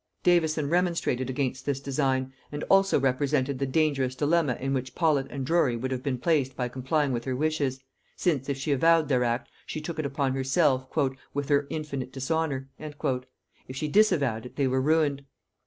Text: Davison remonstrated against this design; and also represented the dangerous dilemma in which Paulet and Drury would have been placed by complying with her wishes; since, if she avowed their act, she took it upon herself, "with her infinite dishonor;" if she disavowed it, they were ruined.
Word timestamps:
Davison 0.23 0.67
remonstrated 0.67 1.29
against 1.29 1.63
this 1.67 1.79
design; 1.79 2.33
and 2.51 2.63
also 2.69 2.99
represented 2.99 3.59
the 3.59 3.67
dangerous 3.67 4.15
dilemma 4.15 4.57
in 4.59 4.73
which 4.73 4.95
Paulet 4.95 5.27
and 5.29 5.45
Drury 5.45 5.75
would 5.77 5.91
have 5.91 6.01
been 6.01 6.17
placed 6.17 6.55
by 6.55 6.69
complying 6.69 7.11
with 7.11 7.25
her 7.25 7.35
wishes; 7.35 7.79
since, 8.15 8.49
if 8.49 8.57
she 8.57 8.71
avowed 8.71 9.09
their 9.09 9.23
act, 9.23 9.51
she 9.63 9.79
took 9.79 9.99
it 9.99 10.05
upon 10.07 10.33
herself, 10.33 10.87
"with 11.35 11.49
her 11.49 11.67
infinite 11.69 12.11
dishonor;" 12.11 12.67
if 12.79 13.75
she 13.75 13.87
disavowed 13.87 14.47
it, 14.47 14.55
they 14.55 14.65
were 14.65 14.81
ruined. 14.81 15.23